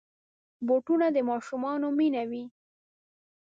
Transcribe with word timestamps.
بوټونه 0.67 1.07
د 1.15 1.17
ماشومانو 1.29 1.87
مینه 1.97 2.23
وي. 2.29 2.43